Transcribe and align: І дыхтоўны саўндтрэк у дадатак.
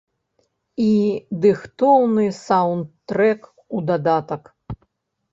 І 0.85 0.91
дыхтоўны 1.43 2.25
саўндтрэк 2.37 3.41
у 3.77 3.83
дадатак. 3.91 4.43